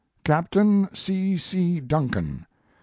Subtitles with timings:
[0.23, 1.37] Captain C.
[1.37, 1.79] C.
[1.79, 2.47] Duncan.